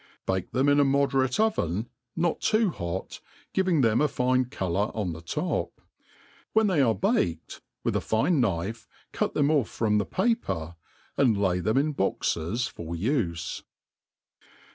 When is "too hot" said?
2.41-3.19